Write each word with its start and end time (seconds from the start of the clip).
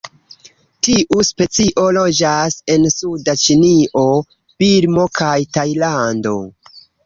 Tiu 0.87 1.25
specio 1.27 1.83
loĝas 1.99 2.57
en 2.77 2.89
suda 2.95 3.37
Ĉinio, 3.43 4.09
Birmo 4.65 5.09
kaj 5.23 5.39
Tajlando. 5.59 6.39